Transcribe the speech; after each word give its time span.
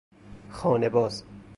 خانه 0.51 0.89
باز 0.89 1.23